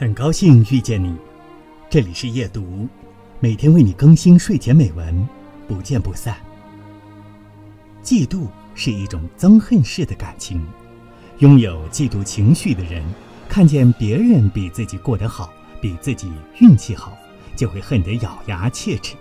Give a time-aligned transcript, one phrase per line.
[0.00, 1.12] 很高兴遇见你，
[1.90, 2.86] 这里是夜读，
[3.40, 5.28] 每天为你更新睡前美文，
[5.66, 6.36] 不见不散。
[8.00, 10.64] 嫉妒是一种憎恨式的感情，
[11.38, 13.04] 拥有嫉妒情绪的人，
[13.48, 16.30] 看见别人比自己过得好，比自己
[16.60, 17.18] 运气好，
[17.56, 19.16] 就会恨得咬牙切齿；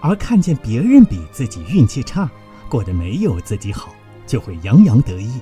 [0.00, 2.28] 而看见别人比自己运气差，
[2.68, 3.94] 过得没有自己好，
[4.26, 5.40] 就会洋洋得意。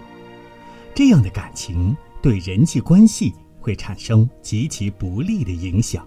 [0.94, 3.34] 这样的感情对人际关系。
[3.60, 6.06] 会产生极其不利的影响。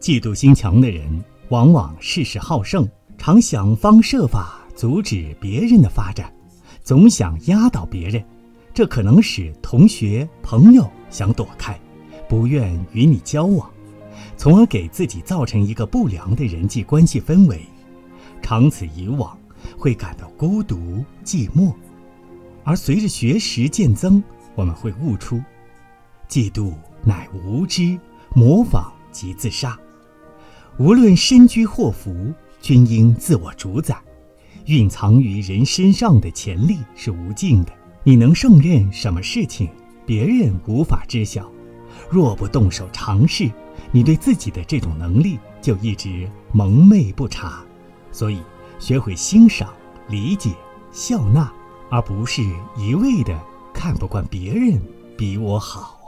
[0.00, 6.32] 嫉妒心强的人往往事事好胜，常想方设法阻止别人的发展，
[6.82, 8.22] 总想压倒别人，
[8.72, 11.78] 这可能使同学、朋友想躲开，
[12.28, 13.70] 不愿与你交往，
[14.36, 17.60] 从而给自己造成一个不良的人际关系氛围。
[18.42, 19.38] 长此以往，
[19.78, 21.72] 会感到孤独寂寞，
[22.62, 24.22] 而随着学识渐增，
[24.54, 25.40] 我们会悟出。
[26.28, 26.72] 嫉妒
[27.04, 27.98] 乃无知，
[28.34, 29.78] 模仿即自杀。
[30.78, 33.96] 无论身居祸福，均应自我主宰。
[34.66, 37.72] 蕴藏于人身上的潜力是无尽的，
[38.02, 39.68] 你能胜任什么事情，
[40.06, 41.50] 别人无法知晓。
[42.10, 43.50] 若不动手尝试，
[43.92, 47.62] 你对自己的这种能力就一直蒙昧不察。
[48.10, 48.38] 所以，
[48.78, 49.72] 学会欣赏、
[50.08, 50.50] 理解、
[50.90, 51.52] 笑纳，
[51.90, 52.42] 而不是
[52.76, 53.38] 一味的
[53.72, 54.80] 看不惯别人
[55.16, 56.03] 比我好。